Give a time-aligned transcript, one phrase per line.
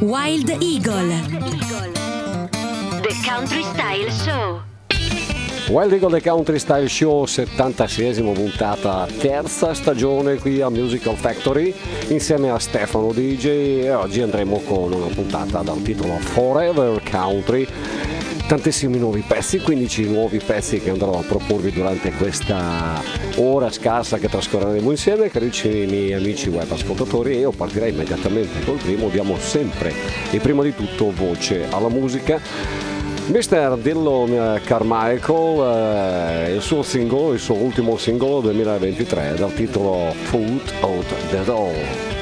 [0.00, 1.08] Wild Eagle.
[3.00, 4.62] The Country Style Show.
[5.68, 11.74] Wild Eagle The Country Style Show 76esima puntata, terza stagione qui a Musical Factory
[12.08, 13.46] insieme a Stefano DJ
[13.84, 17.66] e oggi andremo con una puntata dal titolo Forever Country
[18.46, 23.02] tantissimi nuovi pezzi, 15 nuovi pezzi che andrò a proporvi durante questa
[23.36, 29.38] ora scarsa che trascorreremo insieme, carissimi amici web ascoltatori, io partirei immediatamente col primo, diamo
[29.38, 29.92] sempre
[30.30, 32.40] e prima di tutto voce alla musica.
[33.26, 33.78] Mr.
[33.78, 41.06] Dillon Carmichael, eh, il suo singolo, il suo ultimo singolo 2023 dal titolo Foot Out
[41.30, 42.13] the Door.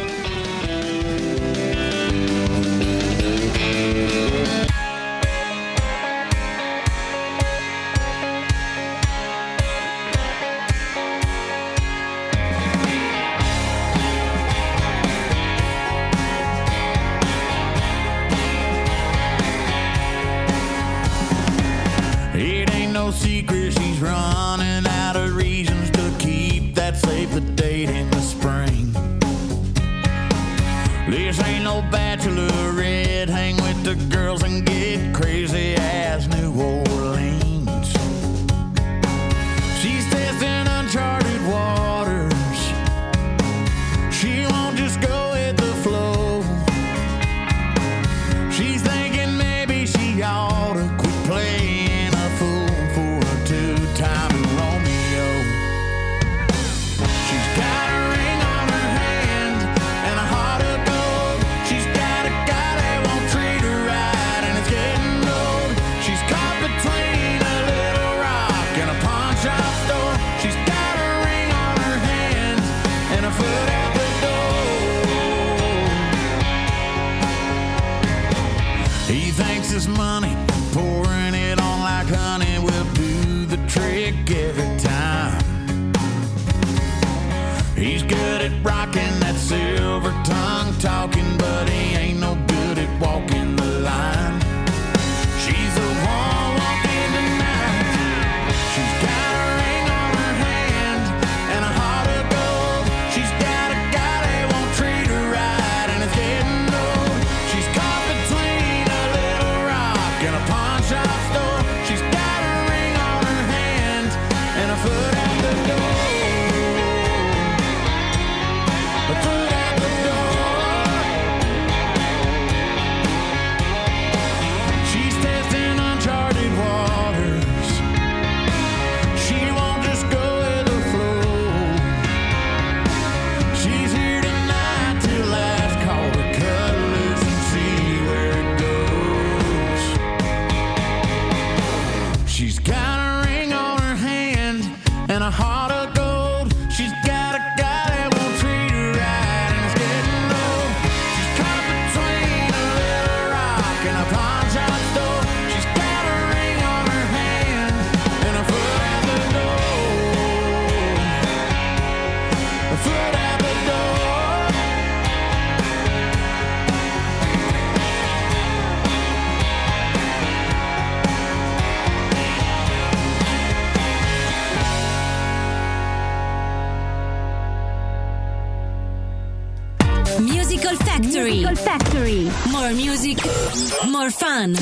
[183.91, 184.55] More fun.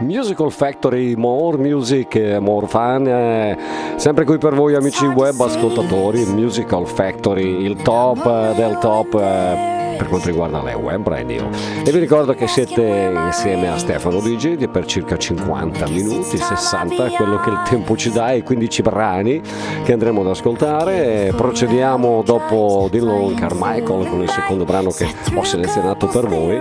[0.00, 3.06] Musical Factory, more music, more fun.
[3.06, 3.56] Eh,
[3.96, 9.14] sempre qui per voi amici web ascoltatori, Musical Factory, il top del top.
[9.14, 11.48] Eh, per quanto riguarda le web radio.
[11.84, 17.40] E vi ricordo che siete insieme a Stefano DJ per circa 50 minuti, 60, quello
[17.40, 19.40] che il tempo ci dà, e 15 brani
[19.84, 21.32] che andremo ad ascoltare.
[21.36, 26.60] Procediamo dopo Dylan Carmichael con il secondo brano che ho selezionato per voi.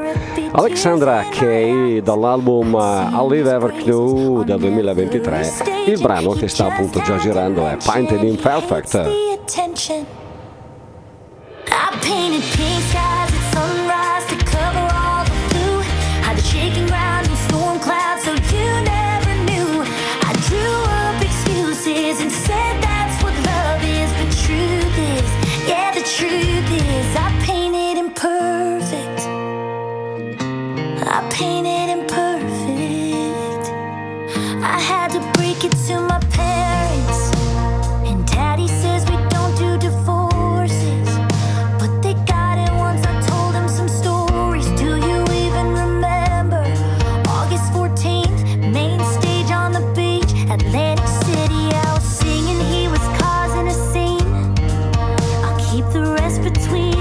[0.51, 5.51] Alexandra Kay dall'album I'll Live Ever Knew del 2023.
[5.87, 8.93] Il brano che sta appunto già girando è Painted Imperfect.
[8.93, 10.24] I
[12.01, 13.34] painted pink skies
[56.17, 56.94] rest between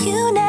[0.00, 0.41] you now.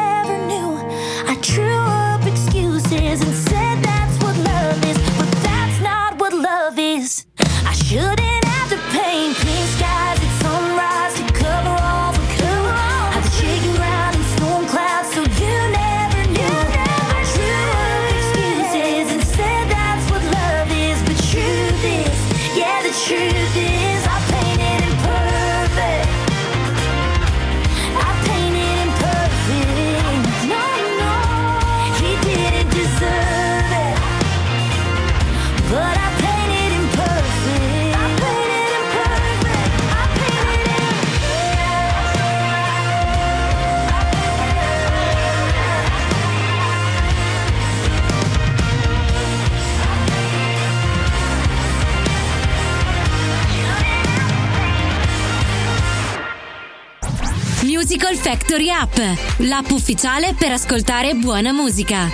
[58.24, 58.96] Factory App,
[59.40, 62.08] l'app ufficiale per ascoltare buona musica.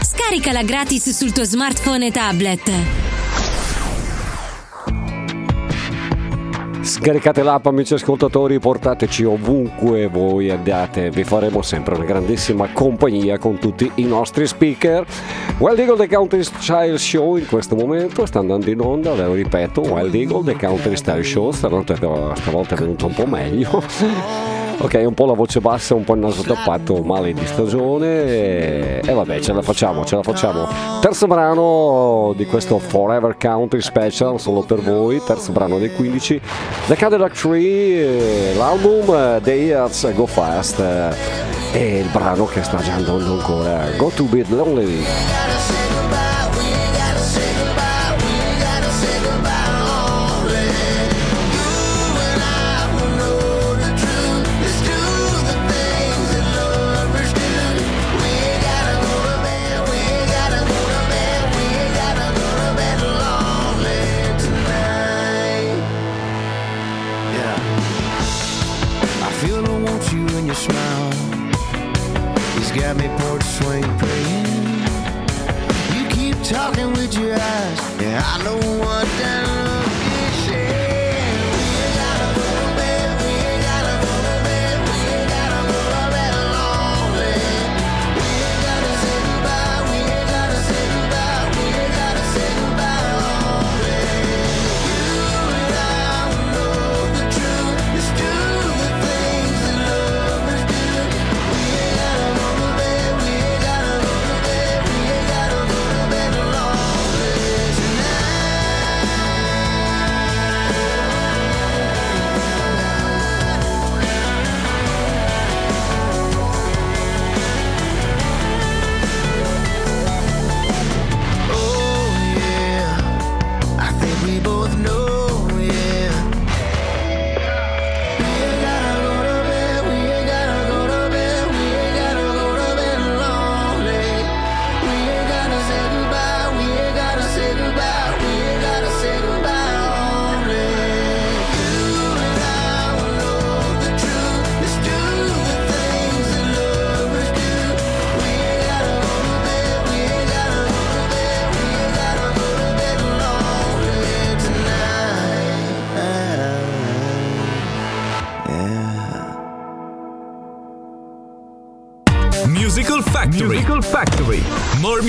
[0.00, 2.72] Scaricala gratis sul tuo smartphone e tablet.
[6.80, 13.58] Scaricate l'app amici ascoltatori, portateci ovunque voi andate, vi faremo sempre una grandissima compagnia con
[13.58, 15.04] tutti i nostri speaker.
[15.58, 19.34] Wild Eagle The Country Style Show in questo momento sta andando in onda, ve lo
[19.34, 24.66] ripeto, Wild Eagle The Country Style Show, stanotte stavolta è venuto un po' meglio.
[24.80, 29.00] Ok, un po' la voce bassa, un po' il naso tappato, male di stagione e,
[29.04, 30.68] e vabbè, ce la facciamo, ce la facciamo.
[31.00, 36.40] Terzo brano di questo Forever Country Special, solo per voi, terzo brano dei 15,
[36.86, 40.78] The Cadillac Tree, l'album The Years Go Fast
[41.72, 45.47] e il brano che sta già andando ancora, Go To Be Lonely.
[73.58, 74.46] swing praying.
[75.94, 79.77] You keep talking with your eyes, yeah, I know what that looks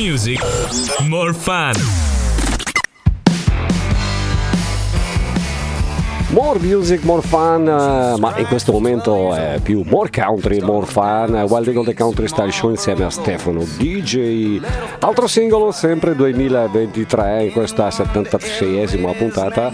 [0.09, 0.41] music,
[1.07, 1.73] more fun.
[6.31, 11.45] More music, more fun, uh, ma in questo momento è più more country, more fun.
[11.47, 14.59] Wild Eagle The Country Style Show insieme a Stefano DJ.
[14.99, 19.71] Altro singolo, sempre 2023, in questa 76esima puntata.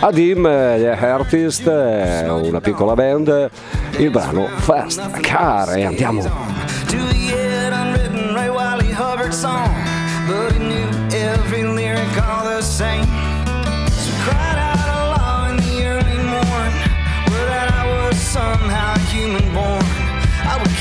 [0.00, 3.50] Adim, gli Artist, una piccola band.
[3.98, 6.65] Il brano Fast Car e andiamo.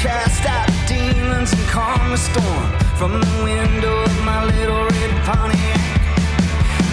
[0.06, 5.82] cast out demons and calm the storm from the window of my little red Pontiac.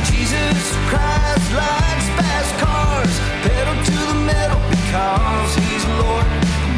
[0.09, 3.15] Jesus Christ likes fast cars,
[3.45, 6.25] pedal to the metal because he's Lord.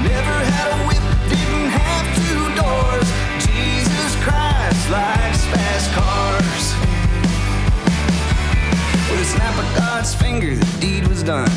[0.02, 3.06] Never had a whip, didn't have two doors.
[3.46, 6.64] Jesus Christ likes fast cars.
[9.08, 11.54] With a snap of God's finger, the deed was done.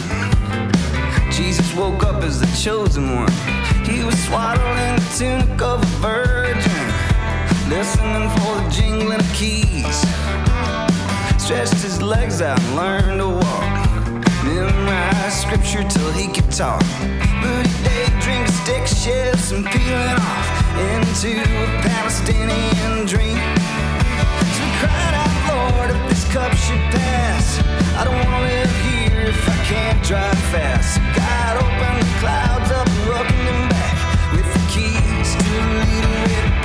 [1.32, 3.57] Jesus woke up as the chosen one
[4.28, 6.86] he swaddled in the tunic of a virgin,
[7.70, 10.00] listening for the jingling of keys.
[11.42, 14.24] Stretched his legs out and learned to walk.
[14.44, 16.84] Memorized scripture till he could talk.
[16.84, 20.48] He day drink stick, shifts and peeling off
[20.92, 23.40] into a Palestinian dream.
[24.52, 27.64] So we cried out, Lord, if this cup should pass,
[27.96, 31.00] I don't wanna live here if I can't drive fast.
[31.16, 33.67] God opened the clouds up and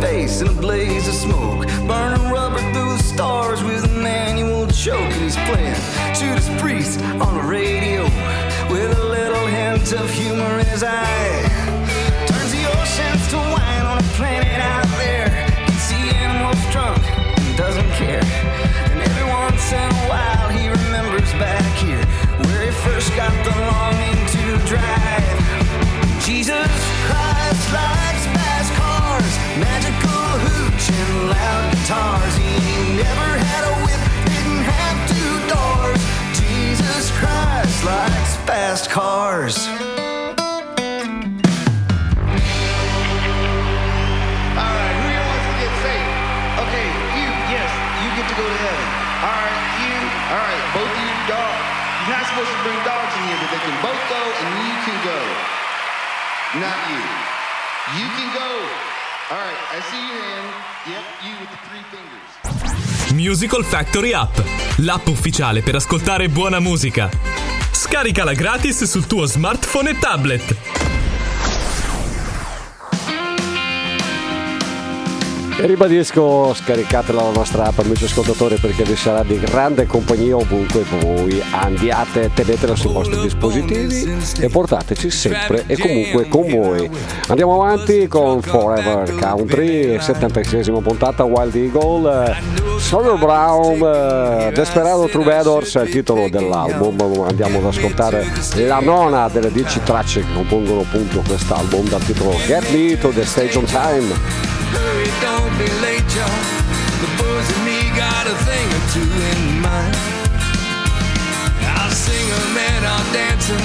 [0.00, 5.10] space in a blaze of smoke, burning rubber through the stars with a manual choke.
[5.14, 5.80] And he's playing
[6.14, 8.04] Judas Priest on the radio
[8.70, 11.42] with a little hint of humor in his eye.
[12.30, 15.28] Turns the oceans to wine on a planet out there.
[15.66, 17.02] Can see animals drunk
[17.38, 18.22] and doesn't care.
[18.90, 22.04] And every once in a while he remembers back here
[22.46, 25.38] where he first got the longing to drive.
[26.22, 26.70] Jesus
[27.06, 28.17] Christ likes
[31.88, 32.36] guitars.
[32.36, 33.96] He never had a whip,
[34.28, 35.96] didn't have two doors.
[36.36, 39.56] Jesus Christ likes fast cars.
[44.52, 46.12] All right, who here wants to get saved?
[46.68, 47.26] Okay, you,
[47.56, 47.72] yes,
[48.04, 48.88] you get to go to heaven.
[49.24, 49.96] All right, you,
[50.28, 51.56] all right, both of you dog.
[52.04, 54.76] You're not supposed to bring dogs in here, but they can both go and you
[54.84, 55.20] can go.
[56.60, 57.00] Not you.
[57.96, 58.87] You can go.
[59.30, 60.48] All right, I see your hand.
[61.20, 63.12] You with three fingers.
[63.12, 64.42] Musical Factory App,
[64.76, 67.10] l'app ufficiale per ascoltare buona musica.
[67.70, 70.97] Scaricala gratis sul tuo smartphone e tablet.
[75.60, 80.84] E ribadisco, scaricatela la nostra app, amici ascoltatori, perché vi sarà di grande compagnia ovunque
[81.00, 81.42] voi.
[81.50, 86.88] Andiate, tenetela sui vostri dispositivi e portateci sempre e comunque con voi.
[87.26, 95.74] Andiamo avanti con Forever Country, 76 puntata Wild Eagle, eh, Sawyer Brown, eh, Desperado Troubadours
[95.74, 97.24] è il titolo dell'album.
[97.26, 98.24] Andiamo ad ascoltare
[98.58, 103.24] la nona delle 10 tracce che compongono appunto quest'album dal titolo Get Me to the
[103.24, 104.57] Stage on Time.
[105.20, 106.42] Don't be late, y'all.
[107.02, 109.96] The boys and me got a thing or two in mind.
[111.78, 113.64] I'll sing 'em and I'll dance 'em.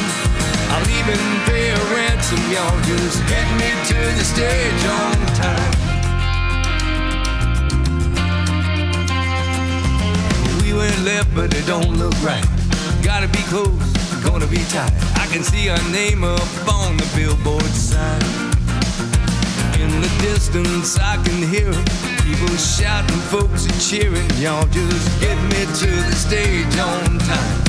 [0.74, 2.80] I'll even pay a ransom, y'all.
[2.90, 5.74] Just get me to the stage on time.
[10.62, 12.46] We went left, but it don't look right.
[13.04, 13.84] Gotta be close,
[14.24, 14.94] gonna be tight.
[15.16, 18.53] I can see our name up on the billboard sign.
[19.84, 21.68] In the distance, I can hear
[22.24, 24.30] people shouting, folks are cheering.
[24.40, 27.60] Y'all just get me to the stage on time.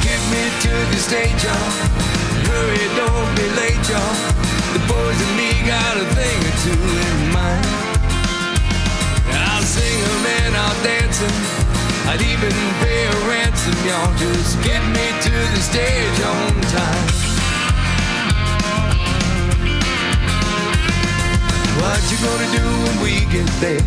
[0.00, 1.72] Get me to the stage, y'all.
[2.48, 4.16] Hurry, don't be late, y'all.
[4.72, 7.66] The boys and me got a thing or two in mind.
[9.28, 11.36] I'll sing 'em and I'll dance 'em.
[12.08, 14.12] I'd even pay a ransom, y'all.
[14.16, 17.35] Just get me to the stage on time.
[22.10, 23.80] You gonna do when we get there?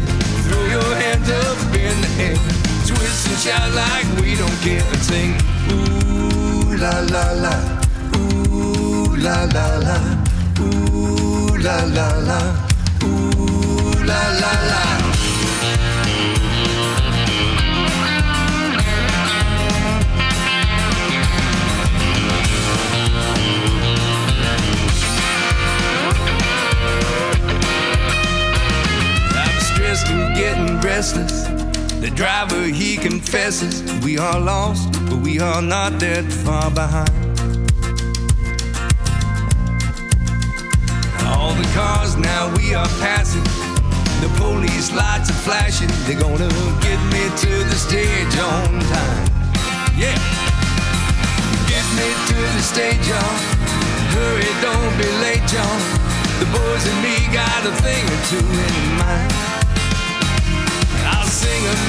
[0.46, 2.38] Throw your hands up in the air.
[2.86, 4.84] Twist and shout like we don't care.
[4.84, 5.36] And sing,
[5.72, 7.56] ooh la la la.
[8.18, 9.98] Ooh la la la.
[10.60, 12.40] Ooh la la la.
[13.04, 14.80] Ooh la la la.
[14.92, 15.09] I'm stressed
[30.10, 31.44] and getting restless.
[32.00, 37.10] The driver, he confesses we are lost, but we are not that far behind.
[41.28, 43.44] All the cars now we are passing.
[44.22, 45.90] The police lights are flashing.
[46.06, 46.50] They're gonna
[46.82, 49.26] get me to the stage on time.
[49.96, 50.20] Yeah.
[51.68, 53.38] Get me to the stage, y'all.
[54.16, 55.80] Hurry, don't be late, y'all.
[56.40, 58.69] The boys and me got a thing or two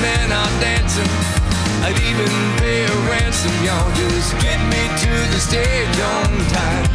[0.00, 1.10] sing a man, I'll dancing.
[1.82, 3.90] I'd even pay a ransom, y'all.
[3.94, 6.86] Just get me to the stage on time.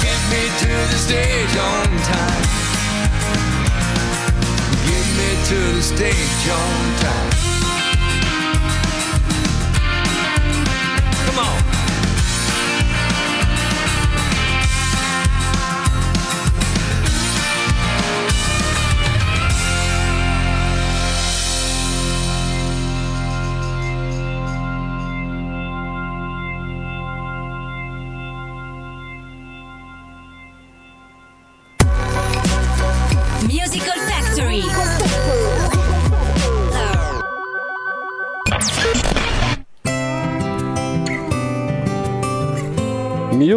[0.00, 2.42] Get me to the stage on time.
[4.86, 7.51] Get me to the stage on time.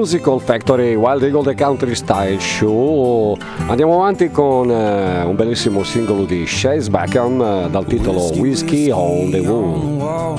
[0.05, 3.35] Musical Factory Wild Eagle The Country Style Show.
[3.67, 9.31] Andiamo avanti con eh, un bellissimo singolo di Chase Backham eh, dal titolo Whiskey on
[9.31, 10.37] the Wall.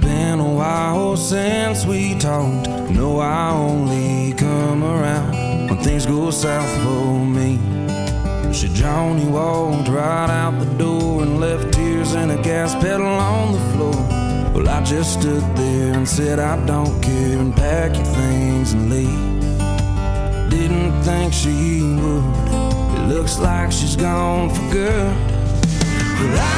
[0.00, 2.68] Been a while since we talked.
[2.90, 7.58] No, I only come around when things go south for me.
[8.52, 13.52] She Johnny walked right out the door and left tears in a gas pedal on
[13.52, 14.25] the floor.
[14.56, 18.88] Well, I just stood there and said, I don't care, and pack your things and
[18.88, 20.50] leave.
[20.50, 22.24] Didn't think she would.
[22.96, 25.14] It looks like she's gone for good.
[26.32, 26.55] Well,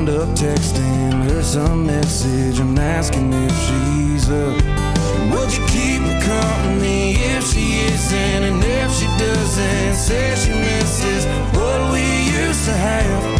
[0.00, 4.56] Wind up texting her some message and asking if she's up,
[5.30, 8.42] would you keep me company if she isn't?
[8.42, 12.00] And if she doesn't, say she misses what we
[12.32, 13.39] used to have.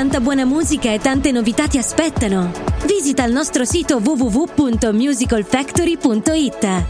[0.00, 2.50] Tanta buona musica e tante novità ti aspettano.
[2.86, 6.84] Visita il nostro sito www.musicalfactory.it.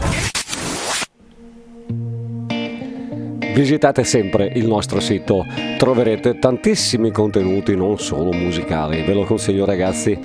[3.53, 5.45] Visitate sempre il nostro sito,
[5.77, 10.17] troverete tantissimi contenuti non solo musicali, ve lo consiglio ragazzi.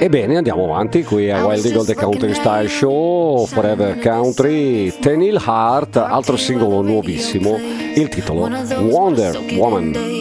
[0.00, 5.98] Ebbene, andiamo avanti qui a Wild Eagle The Country Style Show, Forever Country, Tenil Heart,
[5.98, 7.56] altro singolo nuovissimo,
[7.94, 8.50] il titolo
[8.80, 10.18] Wonder Woman.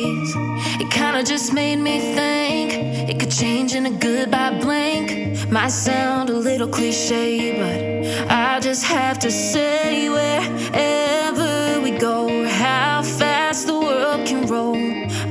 [1.17, 2.73] kinda just made me think
[3.09, 5.49] it could change in a goodbye blink.
[5.49, 13.01] Might sound a little cliche, but I just have to say wherever we go, how
[13.01, 14.77] fast the world can roll.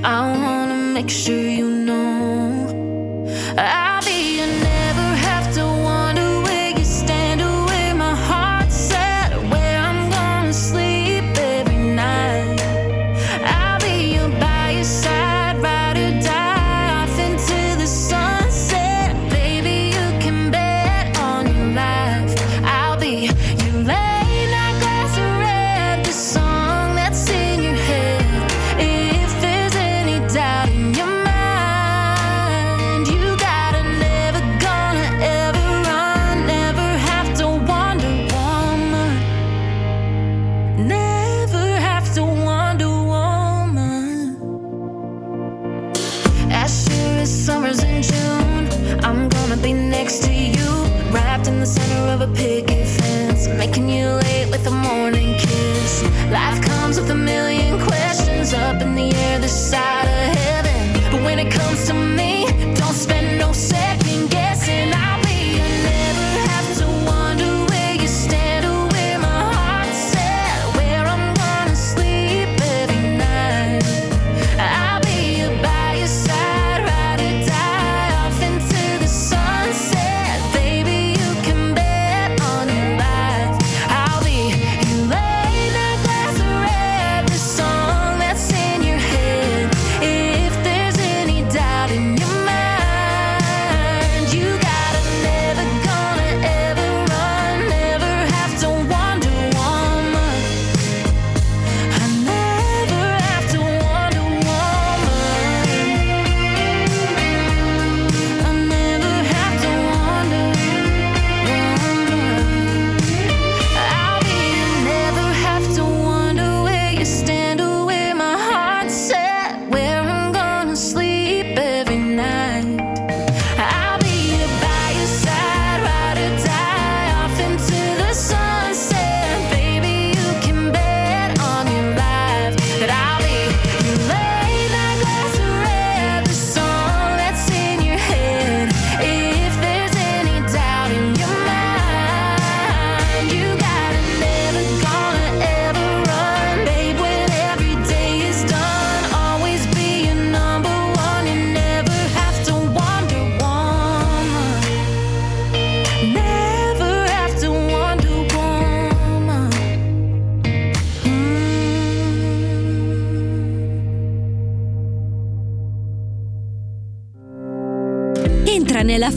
[0.02, 3.54] I wanna make sure you know.
[3.56, 3.95] I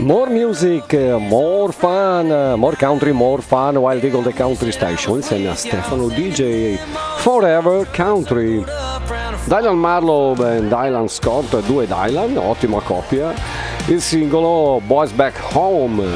[0.00, 5.54] More music, more fun, more country, more fun, Wild Eagle The Country Station insieme a
[5.54, 6.78] Stefano DJ
[7.18, 8.64] Forever Country.
[9.44, 13.34] Dylan Marlowe e Dylan Scott, due Dylan, ottima coppia.
[13.88, 16.08] Il singolo Boys Back Home.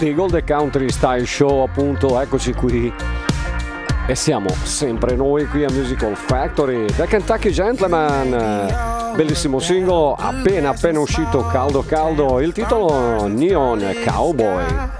[0.00, 2.90] Sandy Gold Country Style Show, appunto, eccoci qui.
[4.06, 9.12] E siamo sempre noi qui a Musical Factory, The Kentucky Gentleman.
[9.14, 14.99] Bellissimo singolo, appena appena uscito, caldo caldo, il titolo Neon Cowboy.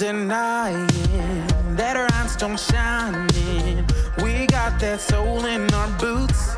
[0.00, 0.86] denying
[1.76, 3.84] that our eyes don't shine in.
[4.24, 6.56] We got that soul in our boots.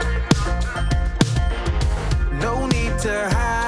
[2.41, 3.62] No need to hide.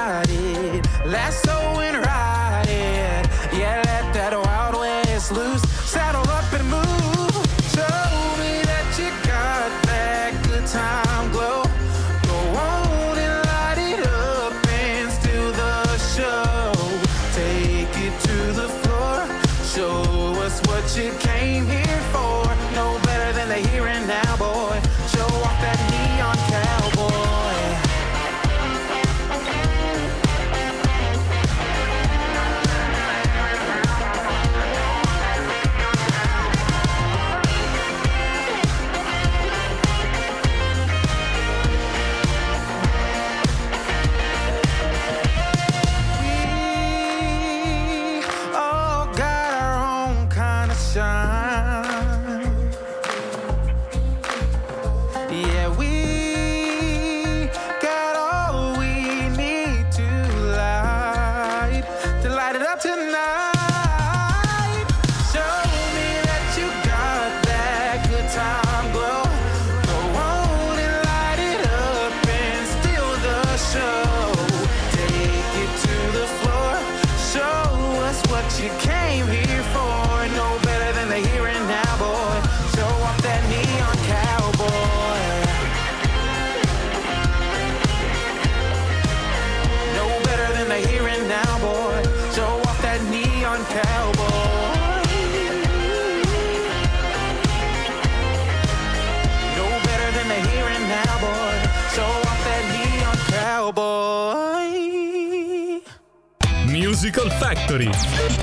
[107.15, 107.89] Musical Factory.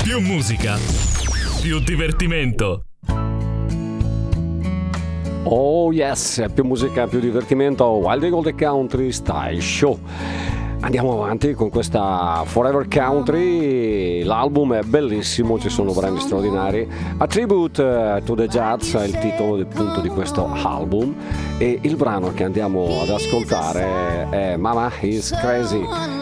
[0.02, 0.78] Più musica,
[1.60, 2.84] più divertimento.
[5.42, 7.84] Oh yes, più musica, più divertimento.
[7.84, 9.98] Wild Gold Country Style Show.
[10.80, 16.90] Andiamo avanti con questa Forever Country, l'album è bellissimo, ci sono brani straordinari.
[17.18, 21.14] A Tribute eh, to the Jazz è il titolo appunto di questo album
[21.58, 26.21] e il brano che andiamo ad ascoltare è Mama is Crazy.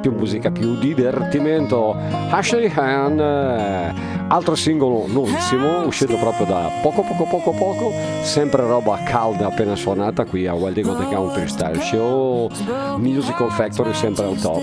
[0.00, 1.94] più musica, più divertimento.
[2.30, 3.94] Ashley Han, eh,
[4.28, 10.24] altro singolo nuovissimo, uscito proprio da poco poco poco poco, sempre roba calda appena suonata
[10.24, 12.50] qui a Wild Eagle The Country Style Show,
[12.98, 14.62] Musical Factory sempre al top.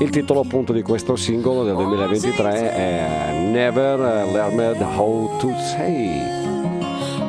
[0.00, 6.22] Il titolo appunto di questo singolo del 2023 è Never Learned How to Say.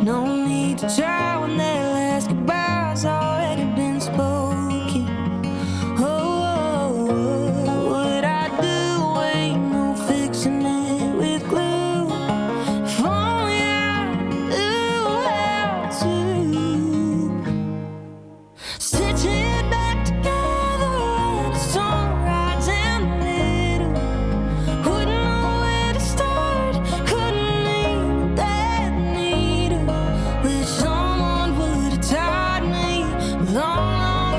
[0.03, 0.87] No need to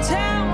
[0.03, 0.50] Town.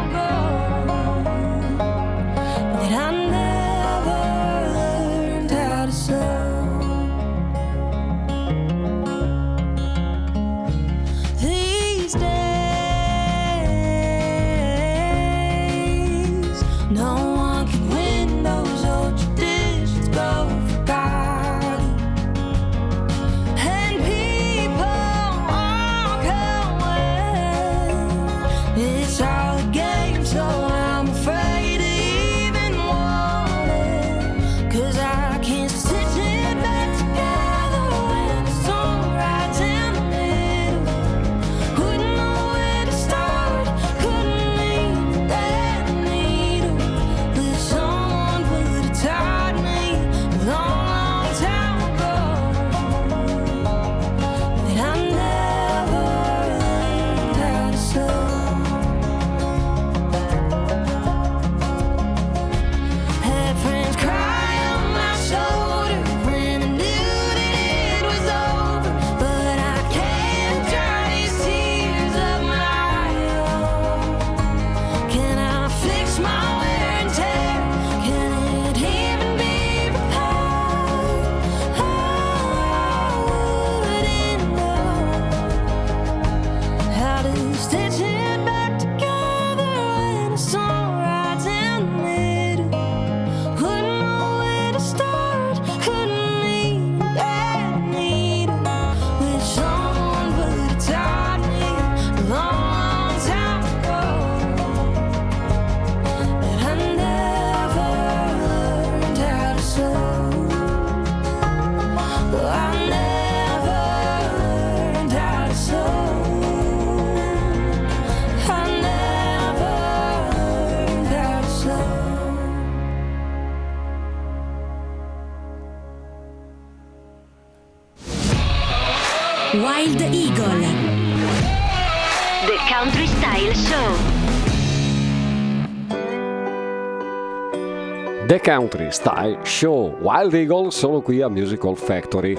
[138.37, 142.37] The Country Style Show Wild Eagle sono qui a Musical Factory.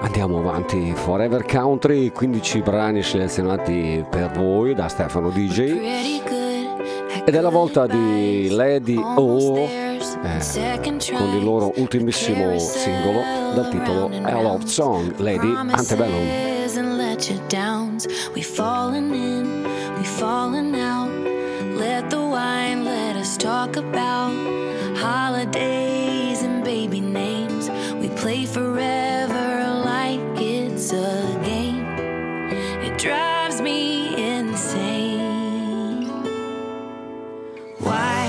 [0.00, 5.60] Andiamo avanti, Forever Country, 15 brani selezionati per voi da Stefano DJ.
[7.24, 10.80] Ed è la volta di Lady O eh,
[11.16, 13.20] con il loro ultimissimo singolo
[13.54, 16.26] dal titolo A Love Song, Lady Antebellum.
[18.34, 19.64] We've fallen in,
[19.94, 21.08] we've fallen out.
[21.78, 24.69] Let the wine let us talk about
[25.10, 27.68] holidays and baby names.
[28.00, 29.48] We play forever
[29.84, 31.84] like it's a game.
[32.86, 33.80] It drives me
[34.36, 36.06] insane.
[37.80, 38.22] Why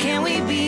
[0.00, 0.67] can't we be?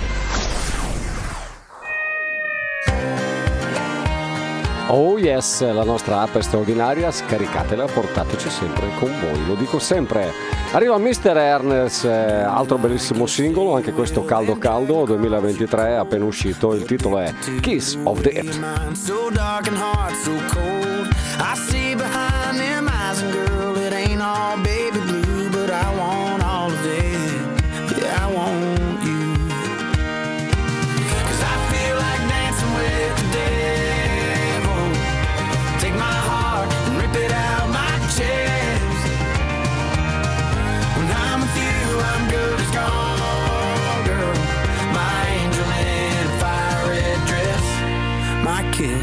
[4.93, 10.33] Oh yes, la nostra app è straordinaria, scaricatela, portateci sempre con voi, lo dico sempre.
[10.73, 11.37] Arriva Mr.
[11.37, 17.33] Ernest, eh, altro bellissimo singolo, anche questo caldo caldo 2023 appena uscito, il titolo è
[17.61, 18.59] Kiss of Death.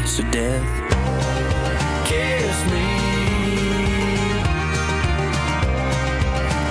[0.09, 0.63] kiss death.
[2.05, 2.87] Kiss me.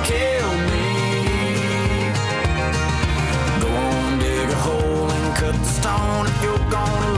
[0.08, 0.86] Kill me.
[3.60, 7.17] Go on, dig a hole and cut the stone if you're gonna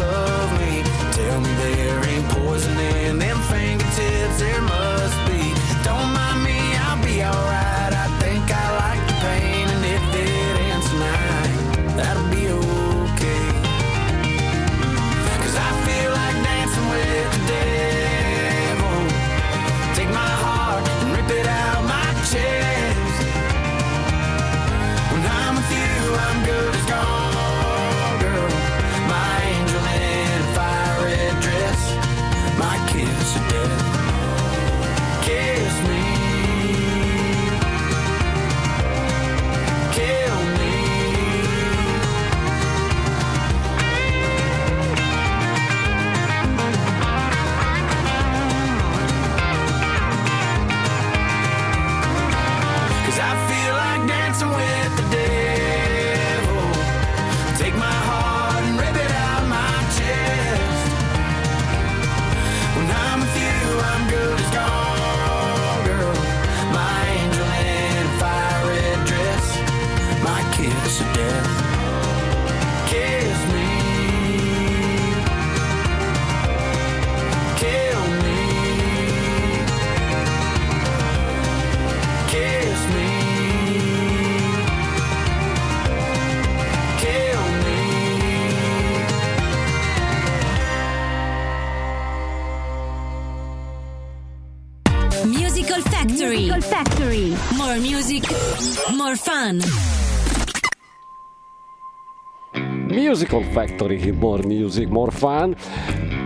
[103.50, 105.54] Factory, More Music, More Fun.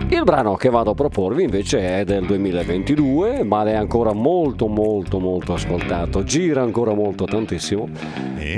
[0.09, 5.19] Il brano che vado a proporvi invece è del 2022, ma è ancora molto molto
[5.19, 7.89] molto ascoltato, gira ancora molto tantissimo,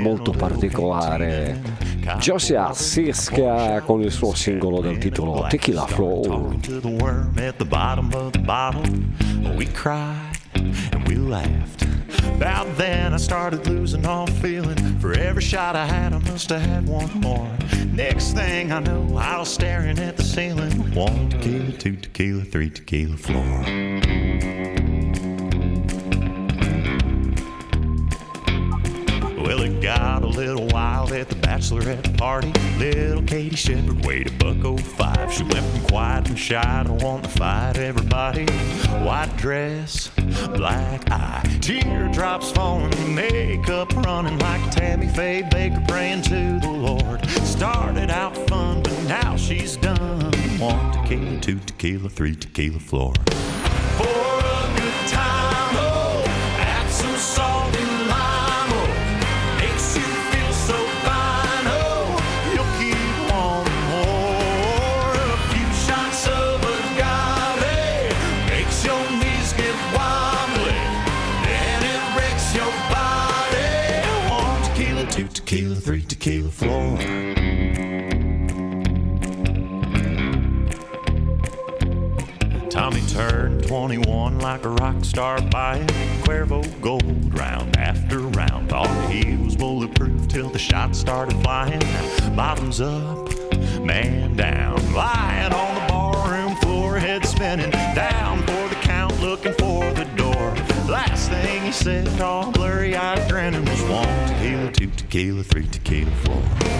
[0.00, 1.60] molto particolare.
[2.18, 6.54] Josia Siska con il suo singolo del titolo Tequila Flow.
[10.92, 11.84] And we laughed.
[12.36, 14.76] About then, I started losing all feeling.
[15.00, 17.50] For every shot I had, I must have had one more.
[17.92, 20.94] Next thing I know, I was staring at the ceiling.
[20.94, 24.77] One tequila, two tequila, three tequila floor.
[29.80, 32.52] Got a little wild at the bachelorette party.
[32.78, 35.32] Little Katie Shepard weighed a buck oh five.
[35.32, 38.46] She went from quiet and shy to want to fight everybody.
[39.04, 40.10] White dress,
[40.56, 47.24] black eye, teardrops falling, makeup running like Tammy Faye Baker praying to the Lord.
[47.44, 50.32] Started out fun, but now she's done.
[50.58, 53.14] One tequila, two tequila, three tequila floor.
[84.48, 85.86] Like a rock star buying
[86.22, 88.70] Cuervo gold round after round.
[88.70, 91.82] Thought he was bulletproof till the shots started flying.
[92.34, 93.28] Bottoms up,
[93.82, 94.76] man down.
[94.94, 97.70] Lying on the barroom floor, head spinning.
[97.70, 100.54] Down for the count, looking for the door.
[100.90, 106.10] Last thing he said, all blurry eyed grinning, was one tequila, two tequila, three tequila,
[106.24, 106.77] four.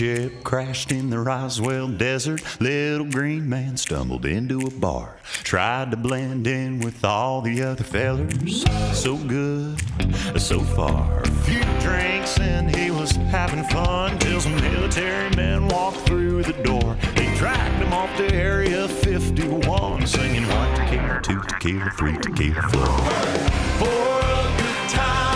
[0.00, 2.42] Spaceship crashed in the Roswell desert.
[2.58, 5.18] Little green man stumbled into a bar.
[5.42, 8.64] Tried to blend in with all the other fellers.
[8.98, 9.78] So good,
[10.40, 11.20] so far.
[11.20, 16.54] A few drinks and he was having fun till some military men walked through the
[16.62, 16.96] door.
[17.14, 22.98] They dragged him off to Area 51, singing one tequila, two tequila, three tequila floor.
[23.76, 25.29] For a good time,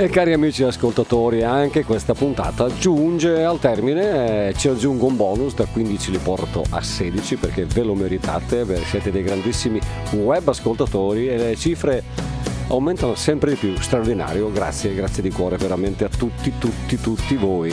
[0.00, 5.52] E cari amici ascoltatori, anche questa puntata giunge al termine, eh, ci aggiungo un bonus,
[5.52, 9.78] da 15 li porto a 16 perché ve lo meritate, siete dei grandissimi
[10.12, 12.02] web ascoltatori e le cifre
[12.68, 17.70] aumentano sempre di più, straordinario, grazie, grazie di cuore veramente a tutti, tutti, tutti voi.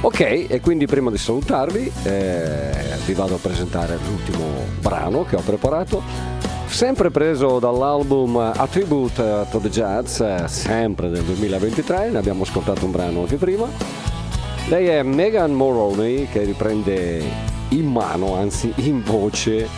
[0.00, 2.70] Ok, e quindi prima di salutarvi eh,
[3.04, 4.44] vi vado a presentare l'ultimo
[4.80, 6.35] brano che ho preparato
[6.68, 12.90] sempre preso dall'album A Tribute to the Jazz, sempre del 2023, ne abbiamo ascoltato un
[12.90, 13.68] brano anche prima.
[14.68, 17.22] Lei è Megan Moroney che riprende
[17.70, 19.68] in mano, anzi in voce,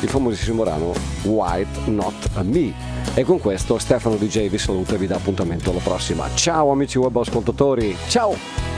[0.00, 0.92] il famosissimo brano
[1.22, 2.72] White Not Me.
[3.14, 6.28] E con questo Stefano DJ vi saluta e vi dà appuntamento alla prossima.
[6.34, 8.73] Ciao amici web ascoltatori, ciao!